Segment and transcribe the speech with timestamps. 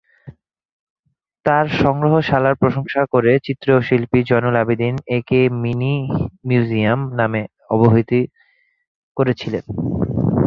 [1.45, 5.93] তার সংগ্রহশালার প্রশংসা করে চিত্রশিল্পী জয়নুল আবেদিন একে ‘মিনি
[6.47, 7.41] মিউজিয়াম’ নামে
[7.69, 8.11] অবহিত
[9.17, 9.63] করেছিলেন।